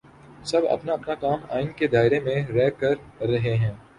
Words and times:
سب 0.45 0.61
اپنا 0.69 0.93
اپنا 0.93 1.15
کام 1.15 1.39
آئین 1.49 1.67
کے 1.75 1.87
دائرے 1.87 2.19
میں 2.19 2.35
رہ 2.47 2.69
کر 2.69 2.95
رہے 3.21 3.55
ہیں۔ 3.57 3.71